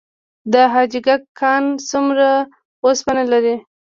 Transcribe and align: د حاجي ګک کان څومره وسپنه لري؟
د 0.51 0.53
حاجي 0.73 0.99
ګک 1.05 1.21
کان 1.39 1.63
څومره 1.89 2.27
وسپنه 2.85 3.23
لري؟ 3.31 3.55